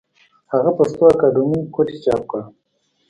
[0.53, 2.45] هغه پښتو اکادمي کوټې چاپ کړه